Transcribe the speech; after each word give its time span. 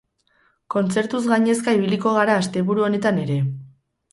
Kontzertuz 0.75 1.19
gainezka 1.27 1.75
ibiliko 1.81 2.15
gara 2.17 2.39
asteburu 2.45 2.87
honetan 2.89 3.21
ere. 3.27 3.37